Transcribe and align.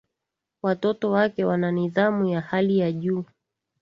Watoto 0.63 1.11
wake 1.11 1.45
wana 1.45 1.71
nidhamu 1.71 2.25
ya 2.25 2.41
hali 2.41 2.77
ya 2.77 2.91
juu 2.91 3.25